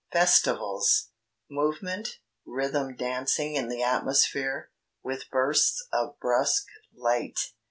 "Festivals: 0.11 1.09
Movement, 1.47 2.17
rhythm 2.43 2.95
dancing 2.95 3.53
in 3.53 3.67
the 3.67 3.83
atmosphere, 3.83 4.71
with 5.03 5.29
bursts 5.29 5.87
of 5.93 6.17
brusque 6.19 6.65
light. 6.91 7.51